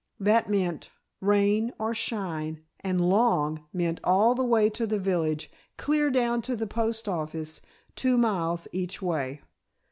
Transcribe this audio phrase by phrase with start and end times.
[0.19, 6.09] That meant rain or shine and "long" meant all the way to the village, clear
[6.09, 7.61] down to the post office,
[7.95, 9.43] two miles each way.